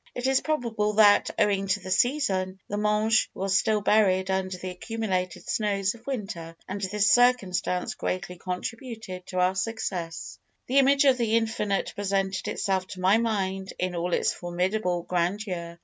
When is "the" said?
1.79-1.91, 2.67-2.75, 4.57-4.71, 10.65-10.79, 11.19-11.37